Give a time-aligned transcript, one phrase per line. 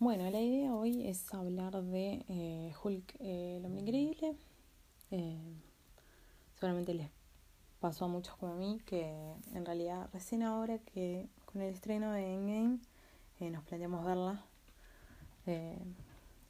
[0.00, 4.34] Bueno, la idea hoy es hablar de eh, Hulk, eh, el hombre increíble.
[5.10, 5.38] Eh,
[6.54, 7.10] seguramente les
[7.80, 12.12] pasó a muchos como a mí que en realidad recién ahora que con el estreno
[12.12, 12.78] de Endgame
[13.50, 14.42] nos planteamos verla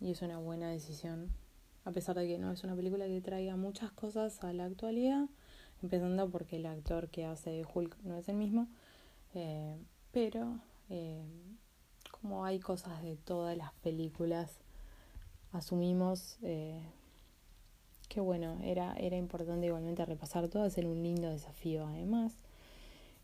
[0.00, 1.32] y es una buena decisión
[1.84, 5.26] a pesar de que no es una película que traiga muchas cosas a la actualidad
[5.82, 8.68] empezando porque el actor que hace Hulk no es el mismo
[10.12, 10.60] pero
[12.20, 14.58] como hay cosas de todas las películas,
[15.52, 16.82] asumimos eh,
[18.08, 22.32] que bueno, era, era importante igualmente repasar todo, hacer un lindo desafío además.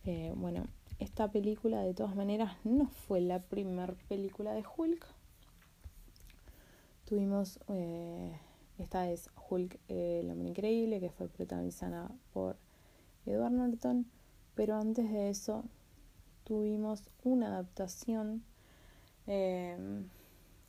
[0.05, 0.65] Eh, bueno,
[1.01, 5.05] esta película de todas maneras no fue la primera película de Hulk.
[7.05, 8.39] Tuvimos, eh,
[8.79, 12.57] esta es Hulk, el hombre increíble, que fue protagonizada por
[13.27, 14.07] Edward Norton,
[14.55, 15.65] pero antes de eso
[16.45, 18.45] tuvimos una adaptación
[19.27, 20.05] eh,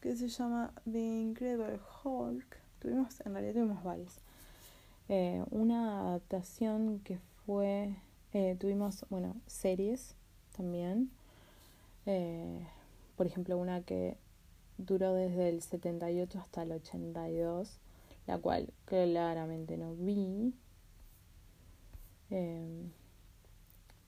[0.02, 2.58] que se llama The Incredible Hulk.
[2.80, 4.20] Tuvimos, en realidad tuvimos varios.
[5.10, 7.96] Eh, una adaptación que fue,
[8.34, 10.16] eh, tuvimos, bueno, series
[10.56, 11.10] también.
[12.06, 12.68] Eh,
[13.16, 14.18] por ejemplo, una que
[14.78, 17.80] duró desde el 78 hasta el 82,
[18.28, 20.54] la cual claramente no vi.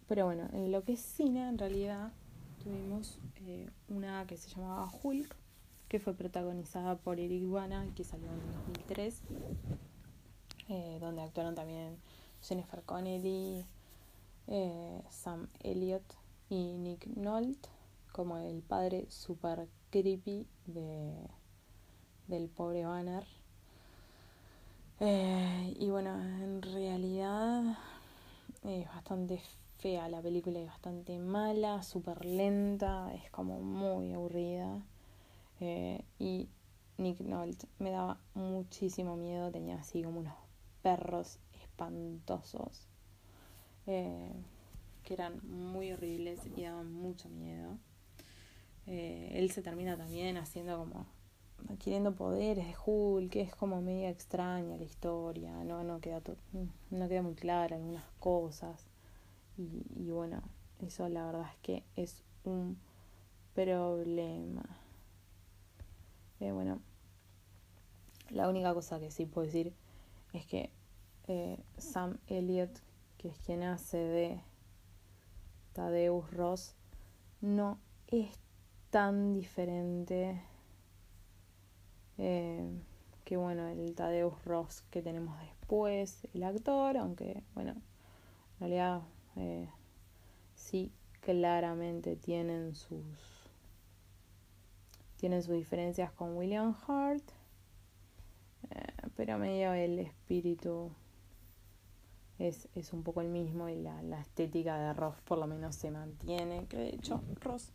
[0.07, 2.11] pero bueno, en lo que es cine, en realidad,
[2.69, 3.17] tuvimos
[3.47, 5.35] eh, una que se llamaba Hulk,
[5.87, 9.21] que fue protagonizada por Eric Bana, que salió en 2003,
[10.69, 11.97] eh, donde actuaron también
[12.43, 13.65] Jennifer Connelly,
[14.45, 16.13] eh, Sam Elliott
[16.51, 17.69] y Nick Nolte,
[18.11, 21.27] como el padre super creepy de,
[22.27, 23.25] del pobre Banner.
[24.99, 27.79] y bueno, en realidad
[28.63, 29.41] es bastante
[29.79, 34.83] fea la película, es bastante mala, súper lenta, es como muy aburrida.
[35.61, 36.49] Eh, y
[36.97, 40.35] Nick Nolte me daba muchísimo miedo, tenía así como unos
[40.81, 42.87] perros espantosos
[43.87, 44.33] eh,
[45.03, 47.77] que eran muy horribles y daban mucho miedo.
[48.85, 51.05] Eh, él se termina también haciendo como
[51.69, 56.21] adquiriendo poderes de Hulk, que es como media extraña la historia, no, no queda
[56.89, 58.88] no queda muy clara algunas cosas.
[59.59, 60.41] Y, bueno,
[60.79, 62.77] eso la verdad es que es un
[63.53, 64.63] problema.
[66.39, 66.81] Eh, bueno,
[68.29, 69.73] la única cosa que sí puedo decir
[70.31, 70.71] es que
[71.27, 72.71] eh, Sam Elliott,
[73.17, 74.41] que es quien hace de
[75.73, 76.75] Tadeus Ross,
[77.41, 78.39] no es
[78.91, 80.41] tan diferente
[82.17, 82.65] eh,
[83.25, 89.01] que bueno el Tadeus Ross que tenemos después, el actor, aunque bueno, en realidad
[89.35, 89.69] eh,
[90.55, 90.91] sí
[91.21, 93.03] claramente tienen sus
[95.17, 97.23] tienen sus diferencias con William Hart
[98.71, 100.91] eh, pero medio el espíritu
[102.37, 105.75] es, es, un poco el mismo y la, la, estética de Ross por lo menos
[105.75, 107.71] se mantiene que de hecho Ross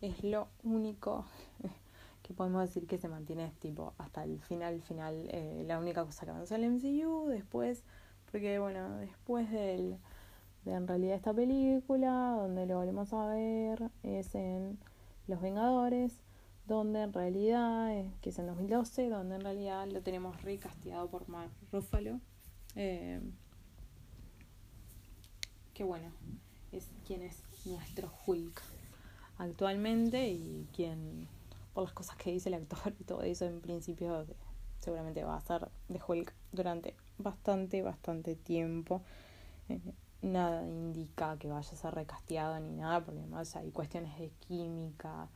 [0.00, 1.24] es lo único
[2.22, 6.24] que podemos decir que se mantiene tipo hasta el final final eh, la única cosa
[6.24, 7.82] que avanzó el MCU después
[8.30, 9.98] porque bueno después del
[10.64, 14.78] de en realidad esta película, donde lo volvemos a ver, es en
[15.26, 16.18] Los Vengadores,
[16.66, 21.28] donde en realidad, eh, que es en 2012, donde en realidad lo tenemos recasteado por
[21.28, 22.20] Mark Ruffalo.
[22.76, 23.20] Eh,
[25.74, 26.12] que bueno,
[26.72, 28.62] es quien es nuestro Hulk
[29.38, 31.26] actualmente y quien,
[31.72, 34.26] por las cosas que dice el actor y todo eso, en principio
[34.78, 39.02] seguramente va a ser de Hulk durante bastante, bastante tiempo.
[39.68, 39.80] Eh,
[40.22, 45.28] nada indica que vaya a ser recasteado ni nada, porque además hay cuestiones de química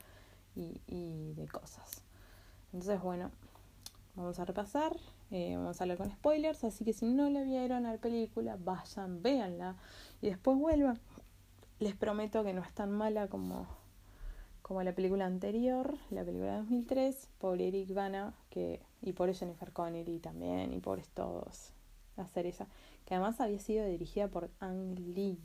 [0.55, 2.03] y, y de cosas.
[2.73, 3.31] Entonces, bueno,
[4.17, 4.97] vamos a repasar,
[5.31, 8.57] eh, vamos a hablar con spoilers, así que si no la vieron a la película,
[8.59, 9.77] vayan, véanla
[10.21, 10.99] y después vuelvan.
[11.81, 13.67] Les prometo que no es tan mala como,
[14.63, 19.73] como la película anterior, la película de 2003, por Eric Bana, que, y por Jennifer
[19.73, 21.73] Connery también, y por todos
[22.17, 22.69] hacer esa
[23.05, 25.39] que además había sido dirigida por Ang Lee.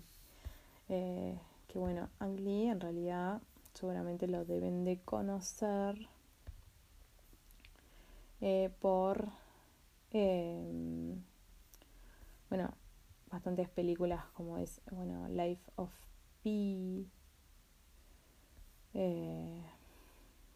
[0.88, 3.42] Eh, que bueno, Ang Lee en realidad
[3.74, 6.08] seguramente lo deben de conocer
[8.42, 9.30] eh, por,
[10.12, 11.16] eh,
[12.50, 12.74] bueno,
[13.30, 15.92] bastantes películas como es, bueno, Life of
[16.42, 17.08] Pi,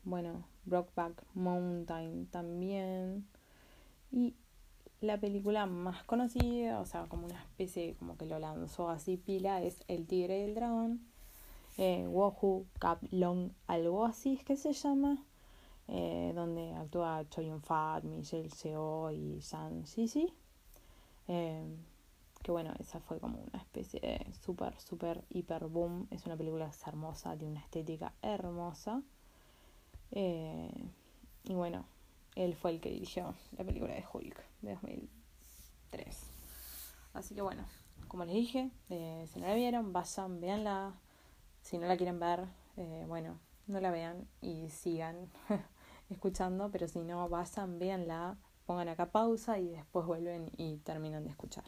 [0.05, 3.27] bueno, Brockback Mountain también,
[4.11, 4.35] y
[5.03, 9.61] la película más conocida, o sea, como una especie, como que lo lanzó así pila,
[9.61, 11.01] es El Tigre y el Dragón.
[11.77, 15.17] Eh, Wohu Cap Long, algo así es que se llama.
[15.87, 20.33] eh, donde actúa Choi Fat, Michelle Seo y San Sisi.
[21.27, 21.65] Eh,
[22.41, 26.07] que bueno, esa fue como una especie de super, super, hiper boom.
[26.11, 29.01] Es una película hermosa, de una estética hermosa.
[30.11, 30.71] Eh,
[31.45, 31.85] y bueno,
[32.35, 36.17] él fue el que dirigió la película de Hulk de 2003.
[37.13, 37.63] Así que bueno,
[38.07, 40.93] como les dije, eh, si no la vieron, vayan, véanla.
[41.61, 42.45] Si no la quieren ver,
[42.77, 45.29] eh, bueno, no la vean y sigan
[46.09, 51.29] escuchando, pero si no, vayan, véanla, pongan acá pausa y después vuelven y terminan de
[51.29, 51.63] escuchar.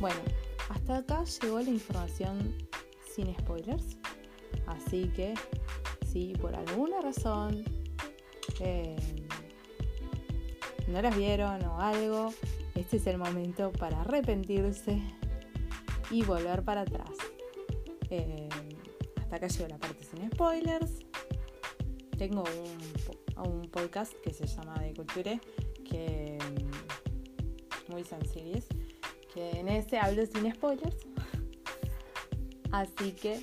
[0.00, 0.20] Bueno,
[0.68, 2.56] hasta acá llegó la información
[3.14, 3.96] sin spoilers.
[4.66, 5.34] Así que
[6.10, 7.64] si por alguna razón
[8.60, 8.96] eh,
[10.88, 12.32] no las vieron o algo,
[12.74, 15.02] este es el momento para arrepentirse
[16.10, 17.10] y volver para atrás.
[18.10, 18.48] Eh,
[19.16, 20.92] hasta acá llegó la parte sin spoilers.
[22.16, 22.44] Tengo
[23.36, 25.38] un, podcast que se llama De Culture,
[25.84, 28.60] que mm, muy sencillo,
[29.34, 30.96] que en ese hablo sin spoilers.
[32.72, 33.42] Así que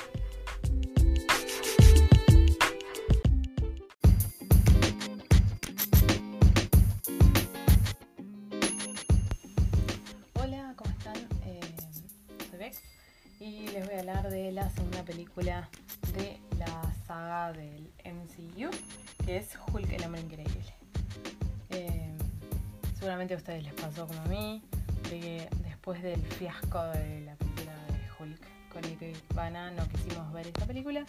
[26.51, 31.05] De la película de Hulk con Eric Bana no quisimos ver esta película.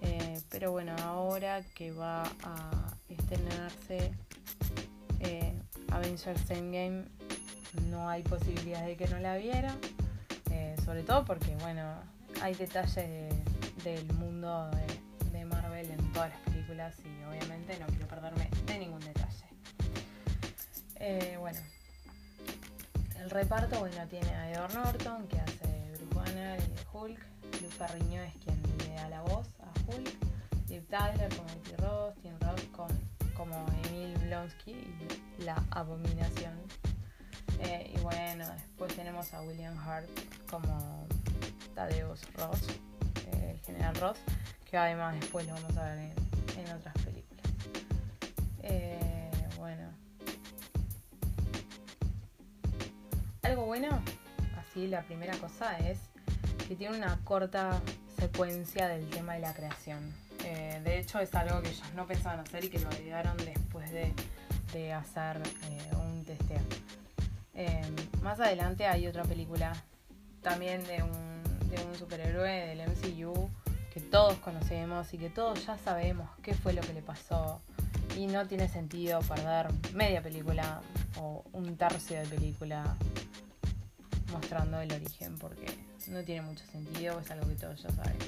[0.00, 4.12] Eh, pero bueno, ahora que va a estrenarse
[5.20, 5.60] eh,
[5.90, 7.04] Avengers Endgame,
[7.90, 9.74] no hay posibilidad de que no la viera.
[10.50, 11.82] Eh, sobre todo porque, bueno,
[12.40, 13.34] hay detalles
[13.82, 18.78] del mundo de, de, Marvel en todas las películas y obviamente no quiero perderme de
[18.78, 19.46] ningún detalle.
[21.00, 21.60] Eh, bueno,
[23.20, 27.20] el reparto, bueno, tiene a Edward Norton que hace Bruce Banner y Hulk.
[27.62, 30.08] Luke Ferriño es quien le da la voz a Hulk.
[30.68, 32.32] Liv Tyler como Betty Ross, Tim
[32.72, 32.88] con,
[33.34, 36.54] como Emil Blonsky y la abominación.
[37.60, 40.08] Eh, y bueno, después tenemos a William Hart
[40.50, 41.06] como
[41.74, 42.62] Thaddeus Ross,
[43.32, 44.18] eh, el general Ross,
[44.68, 46.12] que además después lo vamos a ver en,
[46.58, 47.46] en otras películas.
[48.62, 50.05] Eh, bueno.
[53.46, 54.02] Algo bueno,
[54.58, 56.00] así la primera cosa es
[56.66, 57.80] que tiene una corta
[58.18, 60.12] secuencia del tema de la creación.
[60.44, 63.92] Eh, de hecho es algo que ellos no pensaban hacer y que lo agregaron después
[63.92, 64.12] de,
[64.72, 65.40] de hacer
[65.70, 66.58] eh, un testeo.
[67.54, 67.88] Eh,
[68.20, 69.72] más adelante hay otra película
[70.42, 73.48] también de un, de un superhéroe del MCU
[73.94, 77.60] que todos conocemos y que todos ya sabemos qué fue lo que le pasó
[78.16, 80.80] y no tiene sentido perder media película
[81.20, 82.96] o un tercio de película
[84.36, 85.66] mostrando el origen porque
[86.08, 88.26] no tiene mucho sentido, es algo que todos ya sabemos.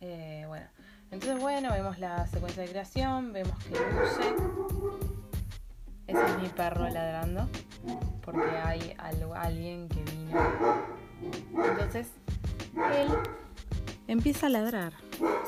[0.00, 0.66] Eh, bueno,
[1.10, 4.34] entonces bueno, vemos la secuencia de creación, vemos que luce.
[6.06, 7.48] Ese es mi perro ladrando
[8.24, 10.38] porque hay algo, alguien que vino.
[11.64, 12.08] Entonces,
[12.94, 13.08] él
[14.06, 14.92] empieza a ladrar.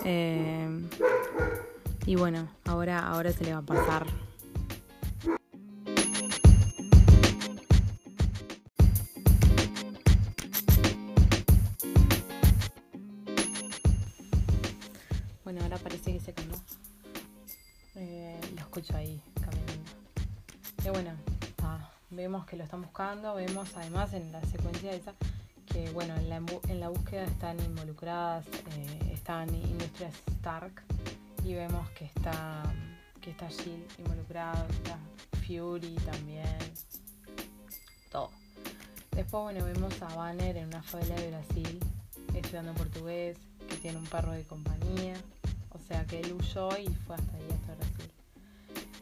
[0.05, 0.89] Eh,
[2.07, 4.07] y bueno, ahora, ahora se le va a pasar.
[15.71, 16.57] Ahora parece que se calmó.
[17.95, 19.91] Eh, lo escucho ahí caminando.
[20.85, 21.13] Y bueno,
[22.11, 23.35] vemos que lo están buscando.
[23.35, 25.15] Vemos además en la secuencia esa
[25.67, 30.83] que bueno, en la, en la búsqueda están involucradas, eh, están Industrias Stark
[31.45, 32.63] y vemos que está
[33.21, 34.99] que está Jill involucrado, está
[35.47, 36.59] Fury también,
[38.11, 38.31] todo.
[39.13, 41.81] Después bueno vemos a Banner en una favela de Brasil
[42.35, 45.15] estudiando portugués, que tiene un perro de compañía,
[45.91, 48.11] sea que él huyó y fue hasta ahí, hasta Brasil.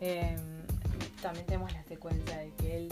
[0.01, 0.37] Eh,
[1.21, 2.89] también tenemos la secuencia de que él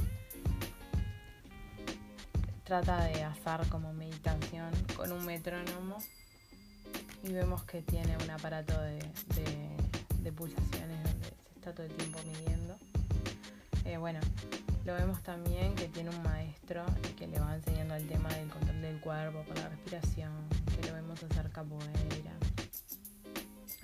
[2.65, 5.97] trata de hacer como meditación con un metrónomo
[7.23, 9.01] y vemos que tiene un aparato de,
[10.37, 12.77] pulsaciones donde se está todo el tiempo midiendo.
[13.87, 14.21] Eh, bueno,
[14.85, 16.85] lo vemos también que tiene un maestro
[17.17, 20.33] que le va enseñando el tema del control del cuerpo con la respiración,
[20.67, 22.37] que lo vemos hacer capoeira.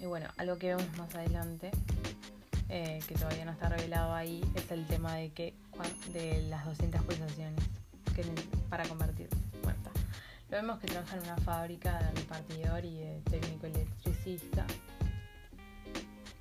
[0.02, 1.70] Y bueno, algo que vemos más adelante,
[2.68, 5.54] eh, que todavía no está revelado ahí, es el tema de que
[6.12, 7.64] de las 200 pulsaciones
[8.12, 8.24] que,
[8.68, 9.36] para convertirse.
[9.62, 9.78] Bueno,
[10.50, 14.66] Lo vemos que trabaja en una fábrica de repartidor y de técnico electricista.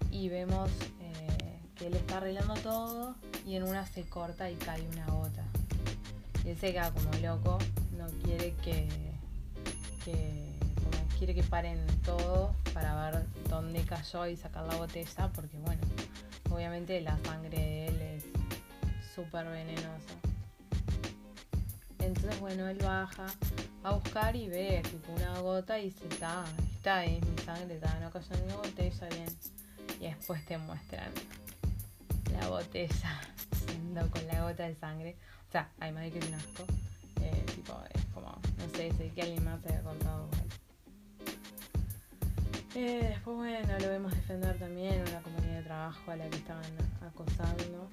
[0.09, 3.15] Y vemos eh, que él está arreglando todo
[3.45, 5.45] y en una se corta y cae una gota.
[6.43, 7.59] Y él se queda como loco,
[7.95, 8.89] no quiere que,
[11.19, 15.81] quiere que paren todo para ver dónde cayó y sacar la botella, porque bueno,
[16.49, 18.23] obviamente la sangre de él es
[19.15, 20.15] súper venenosa.
[21.99, 23.27] Entonces bueno, él baja
[23.83, 27.99] a buscar y ve tipo una gota y se está, está ahí mi sangre, está,
[27.99, 29.29] no cayó en mi botella, bien.
[29.99, 31.11] Y después te muestran
[32.39, 33.21] la botella
[33.65, 35.15] siendo con la gota de sangre.
[35.49, 36.65] O sea, además de que es un asco.
[37.21, 40.27] Eh, tipo, es como, no sé, sé que alguien más se había cortado
[42.75, 46.63] eh, después, bueno, lo vemos defender también una compañía de trabajo a la que estaban
[47.01, 47.89] acosando.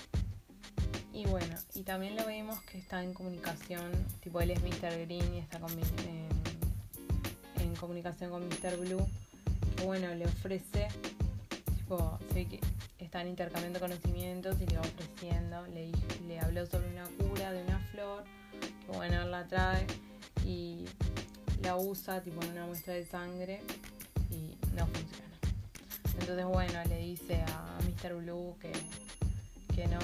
[1.13, 5.07] Y bueno, y también lo vemos que está en comunicación, tipo él es Mr.
[5.07, 5.59] Green y está
[7.61, 8.77] en, comunicación con Mr.
[8.79, 9.07] Blue.
[9.77, 10.89] Que bueno, le ofrece,
[11.77, 12.61] tipo, sé que
[12.99, 15.91] están intercambiando conocimientos y le va ofreciendo, le,
[16.27, 18.25] le habló sobre una cura de una flor,
[18.61, 19.87] que bueno, él la trae
[20.45, 20.85] y
[21.63, 23.61] la usa tipo en una muestra de sangre
[24.79, 25.29] no funciona.
[26.21, 28.15] Entonces bueno, le dice a Mr.
[28.15, 28.73] Blue que,
[29.75, 29.99] que no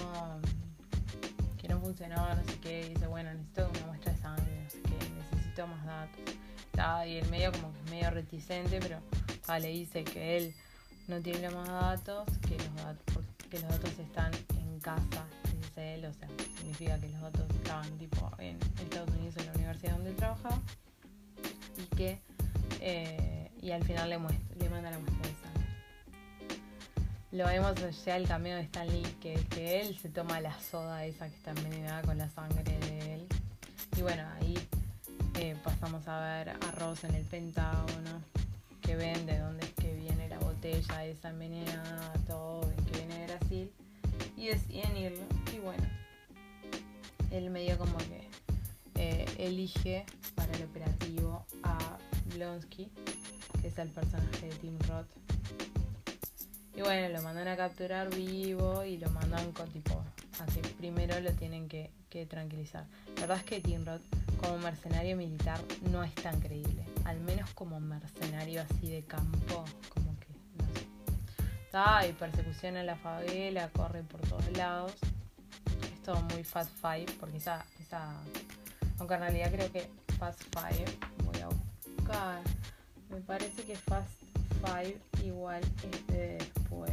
[1.64, 4.70] que no funcionó, no sé qué, y dice, bueno, necesito una muestra de sangre, no
[4.70, 7.08] sé qué, necesito más datos.
[7.08, 9.00] y el medio como que es medio reticente, pero
[9.58, 10.54] le dice que él
[11.08, 15.24] no tiene más datos, que los datos, que los datos están en casa,
[15.62, 16.28] dice él, o sea,
[16.58, 20.60] significa que los datos estaban tipo en Estados Unidos en la universidad donde trabaja
[21.78, 22.20] y que
[22.86, 26.58] eh, y al final le, le manda la muestra de sangre.
[27.32, 31.06] Lo vemos ya el cameo de Stan Lee, que, que él se toma la soda
[31.06, 33.26] esa que está envenenada con la sangre de él.
[33.96, 34.54] Y bueno, ahí
[35.40, 38.22] eh, pasamos a ver a Ross en el Pentágono,
[38.82, 43.18] que ven de dónde es que viene la botella esa envenenada, todo, ven que viene
[43.18, 43.72] de Brasil.
[44.36, 45.24] Y deciden irlo.
[45.56, 45.84] Y bueno,
[47.30, 48.28] él medio como que
[48.96, 51.78] eh, elige para el operativo a
[52.34, 52.90] Blonsky,
[53.60, 55.06] que es el personaje de Tim Roth.
[56.76, 60.02] Y bueno, lo mandan a capturar vivo y lo mandan con tipo
[60.40, 61.90] a que primero lo tienen que,
[62.28, 62.86] tranquilizar.
[63.16, 64.02] La verdad es que Tim Roth
[64.40, 65.58] como mercenario militar
[65.90, 66.84] no es tan creíble.
[67.04, 70.86] Al menos como mercenario así de campo, como que no sé.
[71.64, 74.94] Está, hay persecución en la favela, corre por todos lados.
[75.92, 78.14] Es todo muy Fast Five, porque esa, esa.
[78.98, 80.84] Aunque en realidad creo que Fast Five,
[83.10, 84.10] me parece que Fast
[84.60, 86.92] Five igual es de después.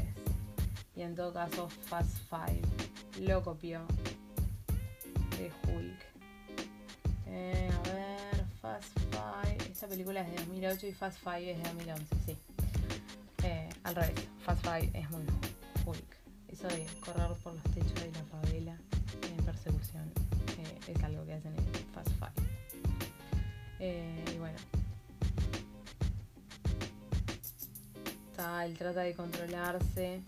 [0.96, 2.62] Y en todo caso Fast Five
[3.20, 3.86] lo copió
[5.38, 6.00] de Hulk.
[7.27, 9.58] Eh, a ver, Fast Five.
[9.72, 12.38] Esta película es de 2008 y Fast Five es de 2011, sí.
[13.44, 15.24] Eh, al revés, Fast Five es muy
[15.86, 16.18] Hulk.
[16.50, 18.77] Eso de correr por los techos de la favela
[19.30, 20.12] en persecución
[20.60, 22.32] eh, es algo que hacen en Fast Five.
[24.34, 24.58] y bueno,
[28.65, 30.21] él trata de controlarse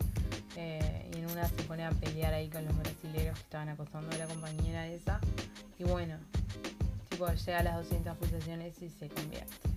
[0.56, 4.14] eh, y en una se pone a pelear ahí con los brasileños que estaban acosando
[4.14, 5.20] a la compañera esa.
[5.78, 6.16] Y bueno,
[7.08, 9.74] tipo llega a las 200 pulsaciones y se convierte.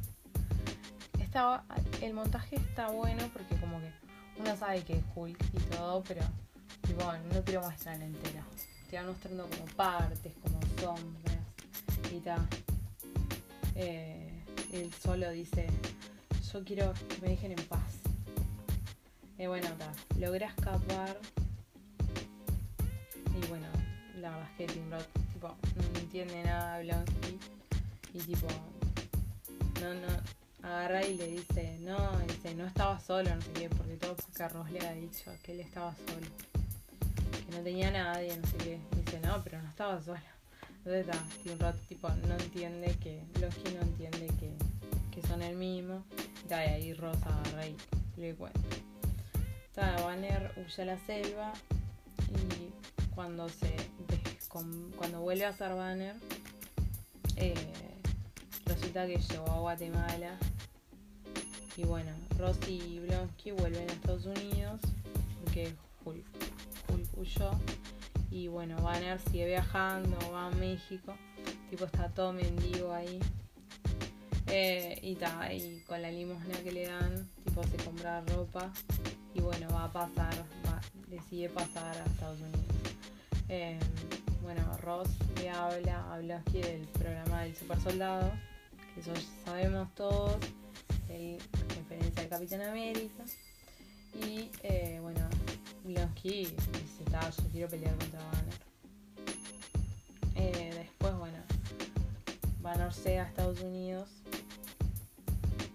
[2.01, 3.91] El montaje está bueno porque como que
[4.39, 6.21] uno sabe que es Hulk y todo, pero
[6.81, 7.03] tipo,
[7.33, 8.43] no te lo muestran entero.
[8.89, 11.37] Te van mostrando como partes, como sombras
[12.11, 12.47] y tal.
[13.75, 15.67] Eh, él solo dice,
[16.51, 17.96] yo quiero que me dejen en paz
[19.39, 21.17] y bueno, ta, logra escapar.
[23.35, 23.67] Y bueno,
[24.19, 27.39] la verdad es que Tim Roth, tipo, no entiende nada Blonsky.
[28.13, 28.47] Y tipo,
[29.81, 33.97] no, no, agarra y le dice, no, dice, no estaba solo, no sé qué, porque
[33.97, 34.15] todo
[34.49, 36.27] Ross le ha dicho que él estaba solo.
[37.45, 38.79] Que no tenía nadie, no sé qué.
[38.95, 40.19] dice, no, pero no estaba solo.
[40.79, 44.51] Entonces está, Tim Roth, tipo, no entiende que, Blonsky no entiende que,
[45.11, 46.03] que son el mismo.
[46.49, 47.75] Y ahí Ross agarra y
[48.15, 48.59] le cuenta.
[49.77, 51.53] Banner huye a la selva
[52.29, 53.75] y cuando se
[54.95, 56.15] cuando vuelve a ser Banner
[57.35, 57.53] eh,
[58.65, 60.37] resulta que llegó a Guatemala.
[61.75, 64.81] Y bueno, Rosy y Blonsky vuelven a Estados Unidos
[65.43, 66.25] porque Hulk,
[66.89, 67.51] Hulk huyó.
[68.31, 71.15] Y bueno, Banner sigue viajando, va a México.
[71.69, 73.19] Tipo, está todo mendigo ahí.
[74.49, 78.71] Eh, y, ta, y con la limosna que le dan, tipo, se compra ropa.
[79.33, 80.33] Y bueno, va a pasar,
[80.65, 82.65] va, decide pasar a Estados Unidos.
[83.49, 83.79] Eh,
[84.41, 85.09] bueno, Ross
[85.41, 88.31] le habla a Blonsky del programa del super soldado,
[88.93, 89.13] que eso
[89.45, 90.37] sabemos todos,
[91.09, 91.37] el
[91.75, 93.23] referencia al Capitán América.
[94.13, 95.27] Y eh, bueno,
[95.83, 98.67] Blonsky dice, yo quiero pelear contra Banner.
[100.35, 101.13] Eh, después,
[102.91, 104.09] se a Estados Unidos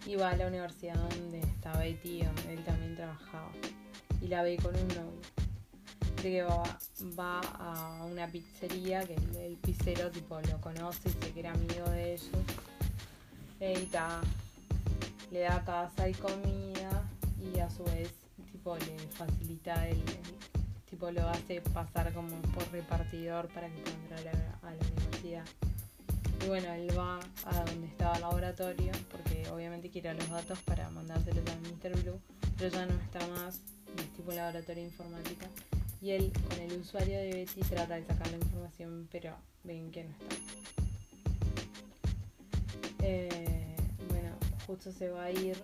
[0.07, 3.51] y va a la universidad donde está Betty, donde él también trabajaba.
[4.21, 5.21] Y la ve con un novio
[6.21, 6.43] que
[7.19, 11.89] va, a una pizzería que el, pizzero tipo lo conoce y sé que era amigo
[11.91, 12.29] de ellos.
[13.61, 17.05] Y le da casa y comida
[17.41, 18.13] y a su vez
[18.53, 20.03] tipo le facilita el,
[20.91, 25.45] tipo lo hace pasar como por repartidor para que pueda entrar a la, universidad.
[26.45, 30.91] Y bueno, él va a donde estaba el laboratorio porque obviamente quiere los datos para
[30.91, 32.03] mandárselos a Mr.
[32.03, 32.21] Blue,
[32.59, 33.61] pero ya no está más,
[33.97, 35.49] es tipo laboratorio informática
[36.03, 40.03] y él con el usuario de Betty trata de sacar la información, pero ven que
[40.03, 40.37] no está.
[43.05, 43.77] Eh,
[44.09, 44.31] bueno,
[44.67, 45.57] justo se va a ir.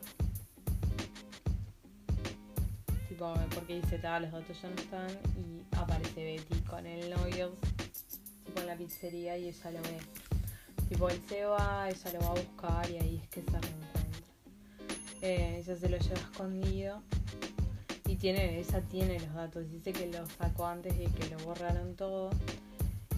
[3.08, 5.11] Tipo, porque dice, tal, los datos ya no están.
[5.37, 7.52] Y aparece Betty con el novio,
[8.47, 9.99] tipo en la pizzería y ella lo ve.
[10.88, 14.02] Tipo, él se va, ella lo va a buscar y ahí es que se reencuentra.
[15.21, 17.02] Eh, ella se lo lleva escondido
[18.07, 21.95] y tiene, ella tiene los datos, dice que los sacó antes de que lo borraron
[21.95, 22.30] todo.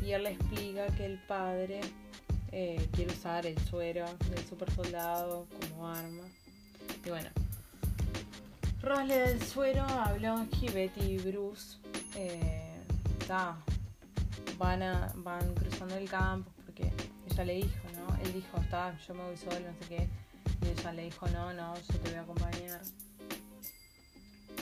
[0.05, 1.81] Y él le explica que el padre
[2.50, 6.25] eh, quiere usar el suero del super soldado como arma.
[7.05, 7.31] Y bueno,
[8.83, 11.78] Ross le da el suero a Blonsky, Betty y Bruce.
[12.17, 12.67] Eh,
[14.59, 16.50] van, a, van cruzando el campo
[17.45, 18.17] le dijo, ¿no?
[18.25, 20.09] Él dijo, está, yo me voy solo, no sé qué.
[20.63, 22.81] Y ella le dijo, no, no, yo te voy a acompañar.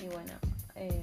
[0.03, 0.33] Y bueno,
[0.75, 1.03] eh,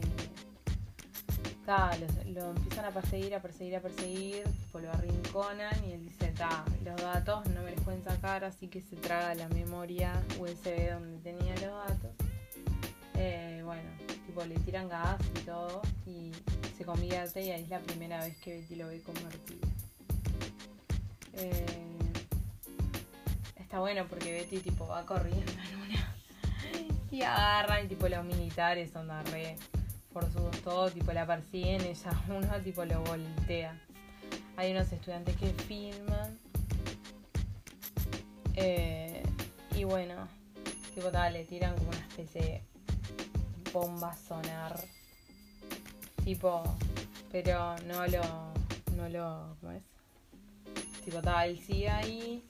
[2.27, 6.63] lo, empiezan a perseguir, a perseguir, a perseguir, tipo lo arrinconan y él dice, ta,
[6.83, 11.17] los datos no me los pueden sacar, así que se traga la memoria USB donde
[11.23, 12.11] tenía los datos.
[13.15, 13.89] Eh, bueno,
[14.27, 16.31] tipo le tiran gas y todo y
[16.77, 19.67] se convierte y ahí es la primera vez que lo ve convertido.
[21.37, 21.65] Eh,
[23.57, 26.15] está bueno porque Betty tipo va corriendo en una
[27.11, 29.57] y agarran y tipo los militares son re
[30.15, 33.77] forzudos todo, tipo la persiguen, ella uno tipo lo voltea.
[34.55, 36.39] Hay unos estudiantes que filman.
[38.53, 39.21] Eh,
[39.75, 40.29] y bueno,
[40.93, 42.63] tipo tal, le tiran como una especie de
[43.73, 44.79] bomba sonar.
[46.23, 46.63] Tipo,
[47.29, 48.23] pero no lo.
[48.95, 49.57] no lo.
[49.59, 49.94] ¿cómo es?
[51.05, 52.43] Tipo tal, él sigue ahí.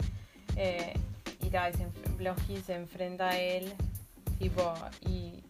[0.56, 0.94] Eh,
[1.42, 3.76] y tal, se, se enfrenta a él
[4.40, 5.44] Tipo, y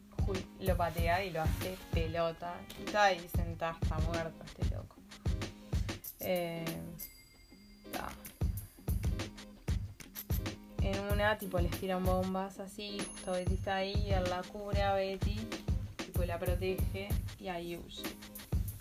[0.59, 2.55] lo patea y lo hace pelota.
[2.79, 4.95] Y está ahí sentado, está muerto este loco.
[6.19, 6.65] Eh,
[10.81, 14.83] en una, tipo, les tiran bombas así, justo Betty está ahí, y él la cubre
[14.83, 15.35] a Betty,
[15.97, 18.03] tipo, la protege y ahí huye.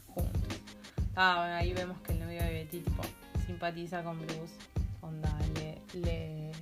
[0.08, 0.42] Juntos.
[1.16, 3.02] Ah, bueno, ahí vemos que el novio de Betty, tipo,
[3.46, 4.54] simpatiza con Bruce.
[5.00, 5.30] Onda,
[5.94, 6.52] le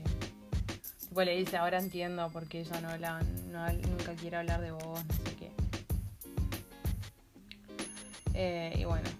[1.12, 4.70] Tipo le dice, ahora entiendo por qué ella no habla, no, nunca quiere hablar de
[4.70, 5.52] vos, no sé qué.
[8.32, 9.10] Eh, y bueno,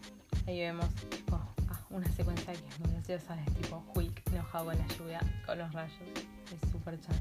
[0.47, 0.87] ahí vemos
[1.33, 5.59] ah, una secuencia que es muy graciosa, es tipo Hulk enojado con la lluvia, con
[5.59, 5.93] los rayos.
[6.47, 7.21] Es súper chan.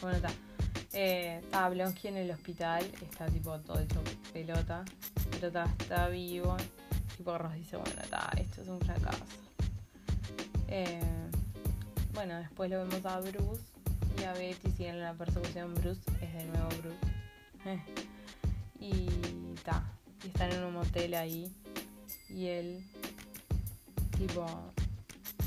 [0.00, 0.30] Bueno, está.
[0.92, 4.00] Eh, Blonsky en el hospital, está tipo todo hecho
[4.32, 4.84] pelota.
[5.32, 6.56] Pelota está vivo.
[7.20, 9.22] Tipo Ross dice, bueno, está, esto es un fracaso.
[10.68, 11.02] Eh,
[12.14, 13.62] bueno, después lo vemos a Bruce
[14.18, 15.74] y a Betty siguen la persecución.
[15.74, 17.82] Bruce es de nuevo Bruce.
[18.80, 19.06] y
[19.54, 19.84] está.
[20.24, 21.54] Y están en un motel ahí.
[22.30, 22.82] Y él,
[24.16, 24.46] tipo,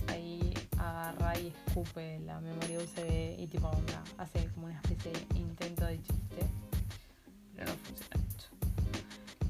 [0.09, 5.39] ahí agarra y escupe la memoria USB y tipo onda, hace como una especie de
[5.39, 6.52] intento de chiste.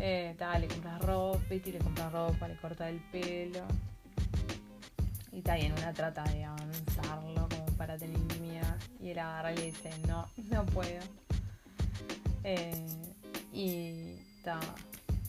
[0.06, 3.64] Eh, le compra ropa, Betty le compra ropa, le corta el pelo.
[5.32, 8.78] Y está bien, una trata de avanzarlo como para tener intimidad.
[9.00, 11.00] Y él agarra y le dice, no, no puedo.
[12.44, 12.86] Eh,
[13.54, 14.60] y está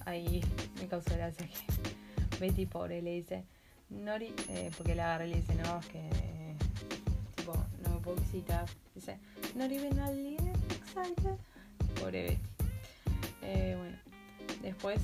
[0.06, 0.44] ahí
[0.80, 3.44] me causó gracia que Betty pobre le dice,
[3.90, 6.56] Nori, eh, porque la agarra y le dice, no, es que,
[7.36, 8.66] tipo, no me puedo visitar.
[8.92, 9.20] Dice,
[9.54, 11.36] Nori ven al excited.
[12.00, 12.38] Pobre Betty.
[13.42, 14.13] Eh, bueno,
[14.64, 15.00] después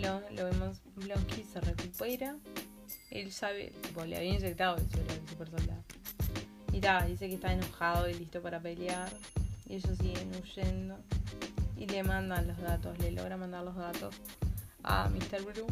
[0.00, 2.36] lo, lo vemos, Blonsky se recupera.
[3.10, 5.82] Él sabe, tipo, le había inyectado el suero del super soldado.
[6.72, 9.10] Y tal, dice que está enojado y listo para pelear.
[9.66, 10.98] Y ellos siguen huyendo.
[11.76, 14.14] Y le mandan los datos, le logra mandar los datos
[14.82, 15.42] a Mr.
[15.42, 15.66] Blue.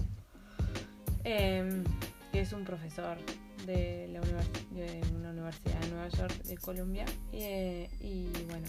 [1.25, 1.85] Em,
[2.33, 3.19] que es un profesor
[3.67, 7.05] de, la de una universidad de Nueva York, de Columbia.
[7.33, 8.67] y bueno,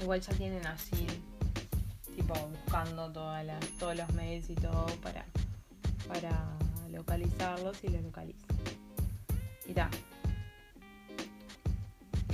[0.00, 1.06] igual ya tienen así,
[2.50, 5.24] buscando todas las, todos los mails y todo para,
[6.08, 6.56] para
[6.90, 8.56] localizarlos y los localizan.
[9.66, 9.90] Y ta.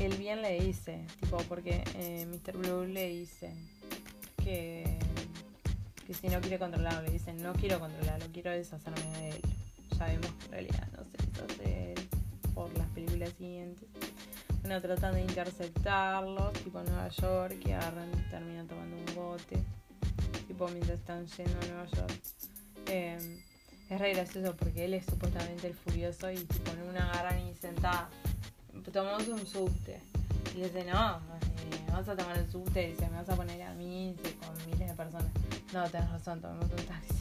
[0.01, 2.57] El bien le dice, tipo, porque eh, Mr.
[2.57, 3.53] Blue le dice
[4.45, 4.99] que,
[6.07, 9.41] que si no quiere controlarlo, le dicen no quiero controlarlo, quiero deshacerme de él.
[9.99, 11.95] Ya vemos que en realidad no se deshace
[12.55, 13.89] por las películas siguientes.
[14.63, 19.57] Bueno, tratan de interceptarlos, tipo Nueva York, que agarran, terminan tomando un bote,
[20.49, 22.21] tipo mientras están yendo a Nueva York.
[22.87, 23.41] Em,
[23.89, 27.55] es re gracioso porque él es supuestamente el furioso y tipo en una agarran y
[27.55, 28.11] sentada
[28.91, 30.01] tomamos un subte.
[30.55, 32.89] Y dice, no, eh, vamos a tomar el subte.
[32.89, 35.31] Y dice, me vas a poner a mí con miles de personas.
[35.73, 37.15] No, tenés razón, tomemos un taxi.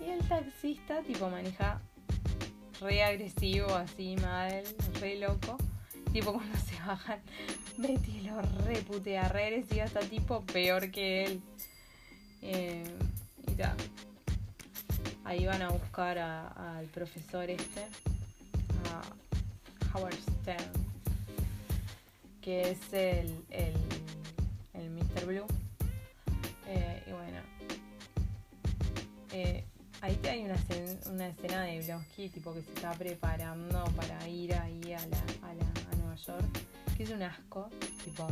[0.00, 1.80] Y el taxista, tipo, maneja
[2.80, 4.62] re agresivo, así, mal,
[5.00, 5.56] re loco.
[6.12, 7.20] Tipo, cuando se bajan,
[7.78, 11.42] Betty lo re putea, re agresivo, está tipo peor que él.
[12.42, 12.84] Eh,
[13.46, 13.74] y ta.
[15.24, 17.86] Ahí van a buscar al profesor este,
[18.90, 20.72] a Howard Stern,
[22.40, 23.74] que es el, el,
[24.74, 25.26] el Mr.
[25.26, 25.46] Blue.
[26.66, 27.38] Eh, y bueno,
[29.32, 29.64] eh,
[30.00, 30.56] ahí hay una,
[31.10, 35.54] una escena de Blonsky tipo que se está preparando para ir ahí a, la, a,
[35.54, 36.58] la, a Nueva York,
[36.96, 37.70] que es un asco,
[38.04, 38.26] tipo,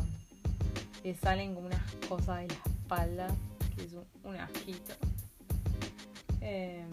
[1.04, 3.28] le salen como unas cosas de la espalda,
[3.84, 4.94] es un, asquito.
[6.40, 6.84] Eh,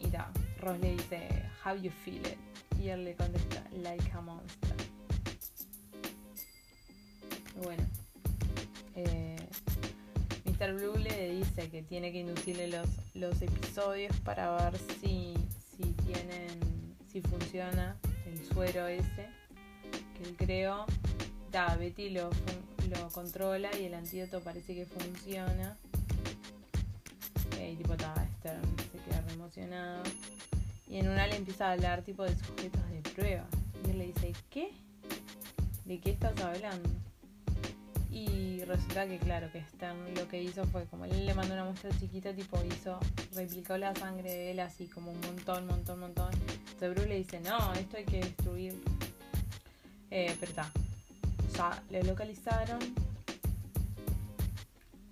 [0.00, 0.30] y da,
[0.60, 1.28] Ross le dice,
[1.64, 2.38] How you feel it?
[2.80, 4.76] Y él le contesta, like a monster.
[7.62, 7.84] Bueno,
[8.96, 9.36] eh,
[10.44, 10.74] Mr.
[10.74, 15.34] Blue le dice que tiene que inducirle los, los episodios para ver si,
[15.76, 16.58] si tienen,
[17.10, 19.28] si funciona el suero ese
[20.16, 20.86] que él creó.
[21.50, 22.30] Da, Betty lo,
[22.90, 25.76] lo controla y el antídoto parece que funciona.
[27.84, 30.02] Tipo, ta, Stern se queda re emocionado.
[30.88, 33.44] Y en una le empieza a hablar tipo de sujetos de prueba.
[33.86, 34.70] Y él le dice, ¿qué?
[35.84, 36.88] ¿De qué estás hablando?
[38.10, 41.64] Y resulta que claro, que Stern lo que hizo fue, como él le mandó una
[41.64, 42.98] muestra chiquita, tipo hizo,
[43.34, 46.32] replicó la sangre de él así como un montón, montón, montón.
[46.32, 48.82] Entonces Bruce le dice, no, esto hay que destruir.
[50.10, 50.70] Eh, pero está.
[51.54, 52.78] Ya lo localizaron.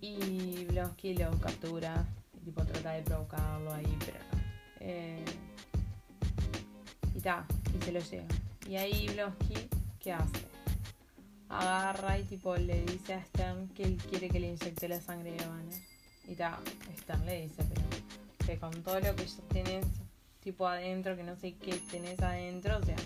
[0.00, 2.06] Y Blonsky lo captura.
[2.44, 4.18] Tipo trata de provocarlo ahí, pero.
[4.80, 5.24] Eh,
[7.14, 7.46] y ta,
[7.78, 8.26] y se lo lleva.
[8.68, 9.68] Y ahí Blonsky,
[10.00, 10.52] ¿qué hace?
[11.52, 15.32] agarra y tipo le dice a Stern que él quiere que le inyecte la sangre
[15.32, 15.80] de Banner.
[16.26, 16.58] Y ta,
[17.00, 17.82] Stern le dice, pero
[18.46, 19.86] que con todo lo que tenés
[20.42, 22.96] tipo adentro, que no sé qué tenés adentro, o sea,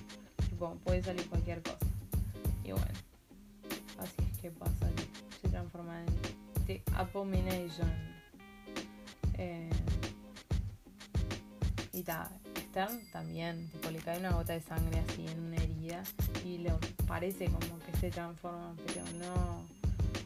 [0.48, 1.86] tipo, puede salir cualquier cosa.
[2.64, 2.86] Y bueno,
[3.98, 4.88] así es que pasa,
[5.42, 8.15] se transforma en Abomination.
[9.38, 9.70] Eh,
[11.92, 12.30] y ta,
[12.76, 16.02] Stern también, tipo, le cae una gota de sangre así en una herida
[16.44, 16.72] y le
[17.06, 19.64] parece como que se transforma, pero no,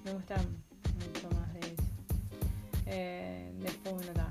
[0.04, 1.82] me gusta mucho más de eso.
[2.86, 4.28] Eh, después, bueno, está.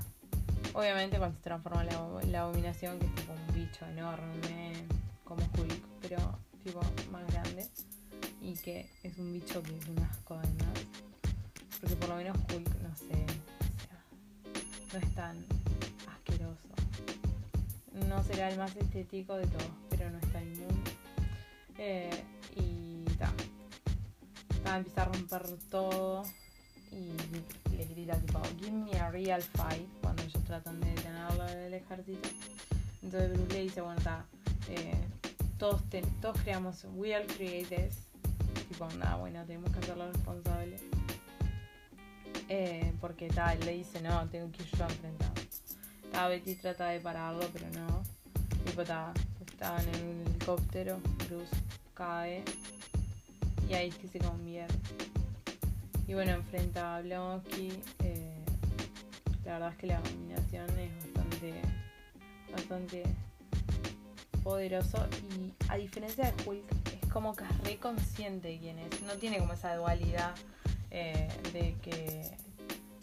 [0.74, 4.72] Obviamente cuando se transforma la, abominación, que es tipo un bicho enorme,
[5.24, 6.18] como Hulk, pero
[6.62, 7.68] tipo más grande,
[8.42, 10.78] y que es un bicho que es un asco además,
[11.80, 13.24] porque por lo menos Hulk, no sé,
[14.92, 15.36] no es tan
[16.08, 16.68] asqueroso.
[18.08, 20.90] No será el más estético de todos, pero no está inmundo.
[21.78, 22.24] Eh,
[22.56, 23.32] y ta.
[24.76, 26.24] empieza a romper todo
[26.92, 31.74] y le grita tipo, give me a real fight cuando ellos tratan de detenerlo del
[31.74, 32.28] ejército.
[33.02, 34.24] Entonces Bruce le dice, bueno, está,
[34.68, 34.94] eh,
[35.58, 35.82] todos,
[36.20, 37.90] todos creamos, we all create.
[38.68, 40.76] Tipo, nada, bueno, tenemos que hacerlo responsable.
[42.52, 45.30] Eh, porque tal, le dice, no, tengo que ir yo a enfrentar.
[46.10, 48.02] Ta, Betty trata de pararlo, pero no.
[48.64, 49.14] Tipo, ta,
[49.46, 51.56] estaban en un helicóptero, Bruce
[51.94, 52.42] cae
[53.68, 54.74] y ahí es que se convierte.
[56.08, 57.72] Y bueno, enfrenta a Blonsky.
[58.00, 58.44] Eh,
[59.44, 61.62] la verdad es que la combinación es bastante,
[62.50, 63.02] bastante
[64.42, 65.06] poderoso
[65.38, 66.64] y a diferencia de Hulk
[67.04, 69.02] es como que es re quién es.
[69.02, 70.34] No tiene como esa dualidad
[70.90, 72.30] eh, de que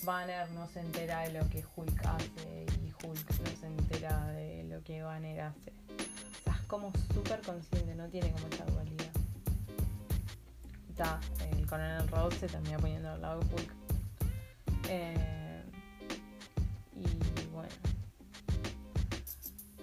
[0.03, 4.63] Banner no se entera de lo que Hulk hace y Hulk no se entera de
[4.65, 5.73] lo que Banner hace.
[6.39, 9.11] O sea, es como súper consciente, no tiene como esa dualidad.
[10.89, 11.19] Está,
[11.51, 13.73] el coronel Ross se termina poniendo al lado de Hulk.
[14.89, 15.63] Eh,
[16.95, 17.69] y bueno.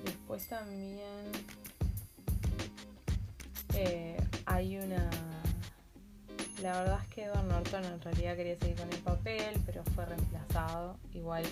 [0.04, 1.32] Después también
[3.74, 5.10] eh, hay una
[6.64, 10.06] la verdad es que Edward Norton en realidad quería seguir con el papel, pero fue
[10.06, 10.96] reemplazado.
[11.12, 11.44] Igual,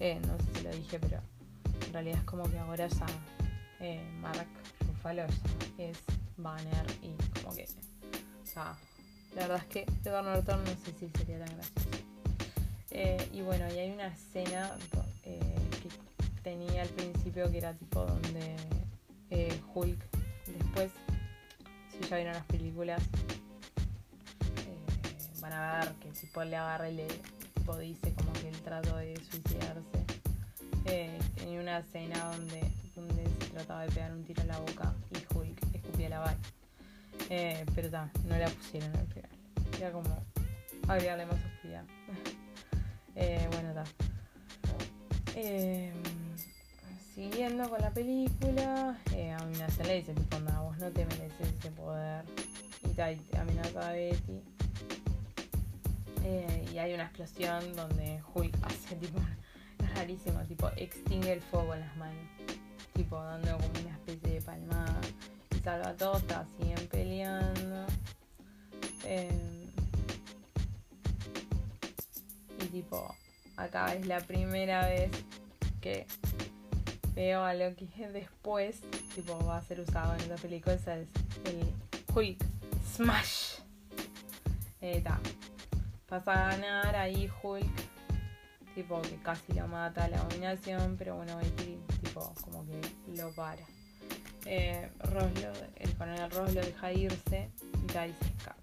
[0.00, 1.20] eh, no sé si lo dije, pero
[1.86, 3.06] en realidad es como que ahora ya
[3.80, 4.48] eh, Mark
[4.86, 5.98] Ruffalo ya es
[6.38, 7.68] Banner y como que.
[8.42, 8.74] Sea,
[9.34, 11.88] la verdad es que Edward Norton no sé si sería tan gracioso.
[12.90, 14.72] Eh, y bueno, y hay una escena
[15.22, 15.38] que
[16.42, 18.56] tenía al principio que era tipo donde
[19.74, 19.98] Hulk,
[20.46, 20.90] después,
[21.92, 23.02] si ya vieron las películas,
[25.52, 27.06] a ver que tipo le agarra y le
[27.76, 30.04] dice como que él trató de suicidarse.
[30.86, 32.60] Eh, tenía una escena donde,
[32.94, 36.38] donde se trataba de pegar un tiro en la boca y Hulk escupía la bala.
[37.28, 39.30] Eh, pero ta, no la pusieron al final.
[39.78, 40.24] Era como
[40.88, 41.84] agregarle más oscuridad.
[43.16, 43.84] eh, bueno, está.
[45.34, 45.92] Eh,
[47.14, 51.70] siguiendo con la película, eh, amenaza le dice, tipo, no, vos no te mereces ese
[51.72, 52.24] poder.
[52.84, 54.57] Y tal, amenaza a Betty.
[56.30, 59.18] Eh, y hay una explosión donde Hulk hace tipo,
[59.82, 62.22] es rarísimo, tipo extingue el fuego en las manos,
[62.92, 65.00] tipo dando como una especie de palmada
[65.56, 66.22] y salva a todos,
[66.60, 67.86] siguen peleando.
[69.04, 69.70] Eh,
[72.60, 73.16] y tipo,
[73.56, 75.10] acá es la primera vez
[75.80, 76.06] que
[77.14, 78.82] veo a lo que después
[79.14, 81.08] tipo va a ser usado en esa película, es el
[82.14, 82.44] Hulk
[82.84, 83.60] Smash.
[84.82, 85.02] Eh,
[86.08, 87.66] pasa a ganar ahí Hulk,
[88.74, 92.80] tipo que casi lo mata a la abominación, pero bueno, Betty tipo como que
[93.14, 93.62] lo para.
[94.46, 94.90] Eh,
[95.76, 97.50] el coronel Ross lo deja irse
[97.92, 98.56] y ahí se escapa.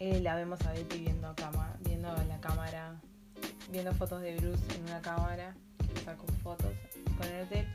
[0.00, 3.00] Eh, la vemos a Betty viendo, cama, viendo la cámara,
[3.70, 5.54] viendo fotos de Bruce en una cámara,
[6.04, 6.74] sacó fotos
[7.16, 7.68] con el hotel.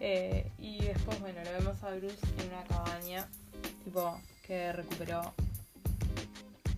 [0.00, 3.28] Eh, y después, bueno, lo vemos a Bruce en una cabaña,
[3.84, 5.34] tipo que recuperó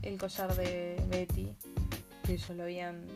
[0.09, 1.55] el collar de Betty,
[2.25, 3.07] que ellos lo habían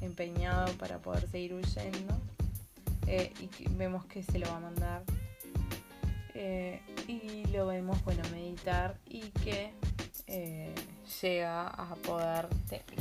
[0.00, 2.14] empeñado para poder seguir huyendo.
[3.06, 5.02] Eh, y vemos que se lo va a mandar.
[6.34, 9.72] Eh, y lo vemos, bueno, meditar y que
[10.28, 10.74] eh,
[11.20, 12.46] llega a poder...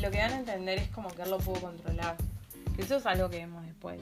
[0.02, 2.18] lo que van a entender es como que él lo pudo controlar.
[2.76, 4.02] Que eso es algo que vemos después.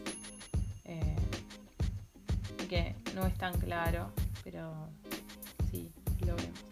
[2.69, 4.11] que no es tan claro,
[4.43, 4.89] pero
[5.71, 6.66] sí, lo vemos.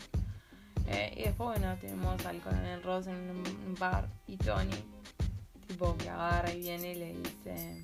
[0.87, 4.71] Eh, y después, bueno, tenemos al coronel Ross en un bar y Tony,
[5.67, 7.83] tipo que agarra y viene y le dice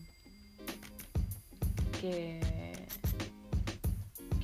[1.99, 2.39] que,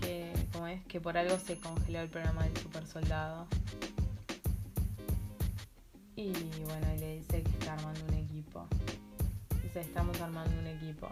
[0.02, 0.84] que, ¿cómo es?
[0.86, 3.48] que por algo se congeló el programa del super soldado.
[6.16, 8.68] Y bueno, y le dice que está armando un equipo.
[9.62, 11.10] Dice, estamos armando un equipo.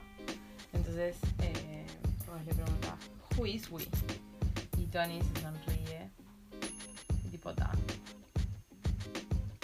[0.73, 1.86] Entonces, eh,
[2.25, 2.97] Ross le pregunta,
[3.38, 3.88] ¿Who is we?
[4.77, 6.10] Y Tony se sonríe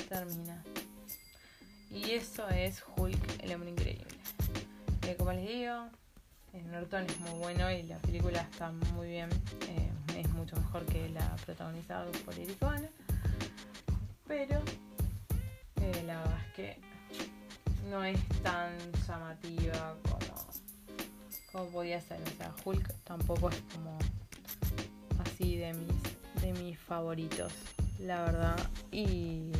[0.08, 0.64] Termina.
[1.90, 4.18] Y eso es Hulk, el hombre increíble.
[5.08, 5.90] Eh, como les digo,
[6.70, 9.30] Norton es muy bueno y la película está muy bien.
[9.68, 12.58] Eh, es mucho mejor que la protagonizada por Eric
[14.28, 14.62] Pero
[15.82, 16.78] eh, la verdad es que
[17.90, 20.48] no es tan llamativa como,
[21.52, 22.22] como podía ser.
[22.22, 23.98] O sea, Hulk tampoco es como
[25.24, 26.11] así de mis
[26.42, 27.54] de mis favoritos,
[28.00, 28.60] la verdad.
[28.92, 29.52] Y.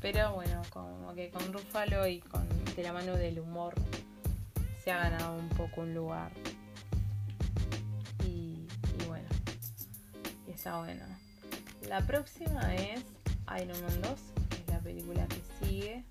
[0.00, 3.74] Pero bueno, como que con Rufalo y con de la mano del humor
[4.82, 6.30] se ha ganado un poco un lugar.
[8.26, 8.66] Y,
[9.06, 9.28] bueno,
[10.46, 11.04] y está bueno.
[11.88, 13.02] La próxima es
[13.62, 14.12] Iron Man 2,
[14.50, 16.04] que es la película que sigue.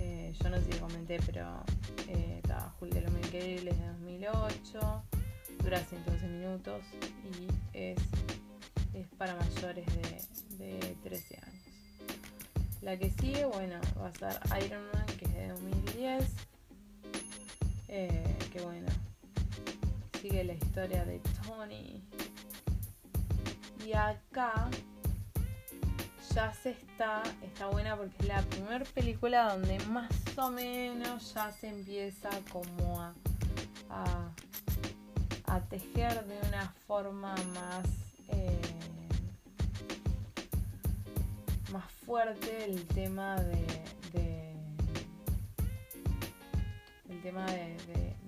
[0.00, 1.62] Eh, yo no sé si comenté, pero
[2.08, 5.02] está Julio de los Increíbles de 2008
[5.72, 6.82] dura 112 minutos
[7.24, 7.98] y es,
[8.92, 9.86] es para mayores
[10.58, 11.62] de, 13 años.
[12.82, 16.24] La que sigue, bueno, va a ser Iron Man, que es de 2010.
[17.88, 18.88] Eh, que bueno,
[20.20, 22.02] sigue la historia de Tony.
[23.86, 24.68] Y acá
[26.34, 31.50] ya se está, está buena porque es la primera película donde más o menos ya
[31.50, 33.14] se empieza como a,
[35.52, 37.86] a tejer de una forma más
[38.28, 38.58] eh,
[41.70, 43.66] más fuerte el tema de,
[47.10, 47.76] el tema de,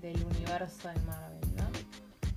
[0.03, 1.41] del universo de Marvel.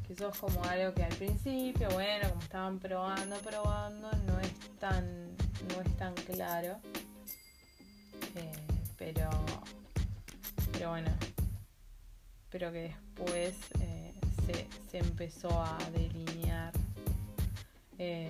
[0.06, 4.54] Que eso es como algo que al principio, bueno, como estaban probando, probando, no es
[4.80, 5.36] tan,
[5.68, 6.78] no es tan claro.
[8.36, 8.52] Eh,
[8.98, 9.30] pero,
[10.72, 11.12] pero bueno,
[12.50, 14.17] pero que después eh,
[14.48, 16.72] se, empezó a delinear.
[18.00, 18.30] Eh,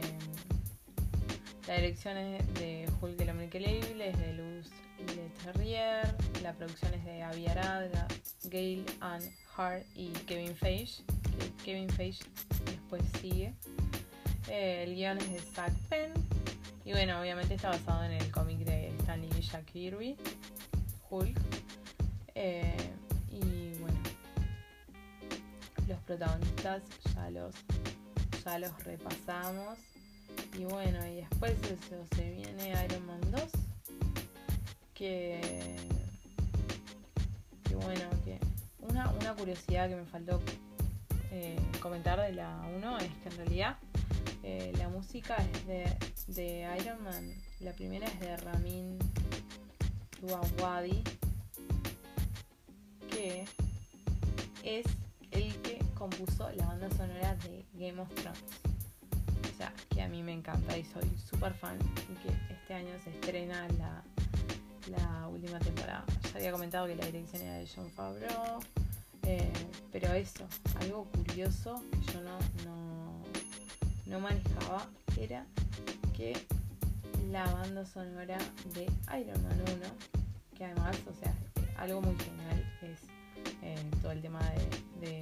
[1.67, 4.69] la dirección es de Hulk el hombre increíble, es de Luz
[5.15, 6.15] Leterrier.
[6.41, 7.89] La producción es de Avi Arad,
[8.45, 9.21] Gail Ann
[9.55, 11.03] Hart y Kevin Feige.
[11.63, 12.23] Kevin Feige
[12.65, 13.53] después sigue.
[14.49, 16.13] Eh, el guion es de Zach Penn.
[16.85, 20.15] Y bueno, obviamente está basado en el cómic de Stanley y Jack Kirby,
[21.09, 21.37] Hulk.
[22.33, 22.77] Eh,
[25.87, 27.55] los protagonistas ya los,
[28.43, 29.77] ya los repasamos.
[30.57, 33.41] Y bueno, y después eso se viene Iron Man 2.
[34.93, 35.75] Que.
[37.63, 38.39] Que bueno, que.
[38.79, 40.41] Una, una curiosidad que me faltó
[41.31, 43.77] eh, comentar de la 1 es que en realidad
[44.43, 45.97] eh, la música es de,
[46.27, 47.33] de Iron Man.
[47.59, 48.97] La primera es de Ramin
[50.21, 51.03] Djawadi,
[53.09, 53.45] que
[54.63, 54.85] es
[56.09, 58.43] compuso la banda sonora de Game of Thrones
[59.89, 63.67] que a mí me encanta y soy súper fan y que este año se estrena
[63.79, 66.05] la, última temporada.
[66.31, 68.59] Ya había comentado que la dirección era de John Favreau,
[69.23, 69.51] eh,
[69.91, 70.47] pero eso,
[70.79, 73.23] algo curioso que yo no, no,
[74.05, 74.87] no manejaba
[75.19, 75.45] era
[76.15, 76.33] que
[77.29, 78.37] la banda sonora
[78.73, 78.83] de
[79.19, 81.35] Iron Man 1, que además, o sea,
[81.77, 82.99] algo muy genial es
[83.61, 84.39] eh, todo el tema
[85.01, 85.16] de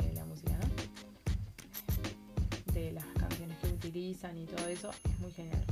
[4.11, 5.63] y todo eso, es muy genial.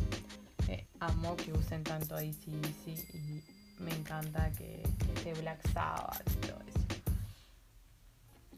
[0.67, 3.43] Eh, amo que usen tanto ACDC y
[3.79, 4.81] me encanta que,
[5.15, 6.79] esté Black Sabbath y todo eso.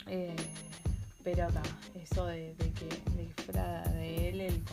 [0.07, 0.35] Eh,
[1.25, 4.63] pero acá, eso de, que de de él, el,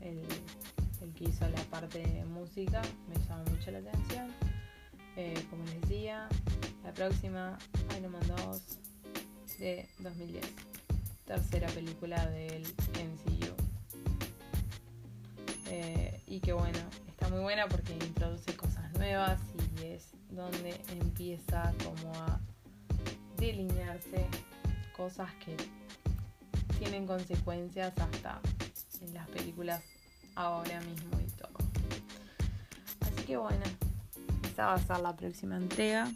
[0.00, 4.30] el, que hizo la parte de música, me llama mucho la atención.
[5.16, 6.28] Eh, como les decía,
[6.84, 7.58] la próxima
[7.98, 8.78] Iron Man 2
[9.58, 10.46] de 2010.
[11.26, 13.51] Tercera película del MCU.
[15.74, 19.40] Eh, y que bueno, está muy buena porque introduce cosas nuevas
[19.80, 22.38] y es donde empieza como a
[23.38, 24.26] delinearse
[24.94, 25.56] cosas que
[26.78, 28.38] tienen consecuencias hasta
[29.00, 29.82] en las películas
[30.34, 31.56] ahora mismo y todo.
[33.00, 33.64] Así que bueno,
[34.44, 36.12] esta va a ser la próxima entrega.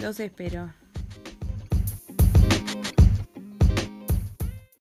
[0.00, 0.83] Los espero.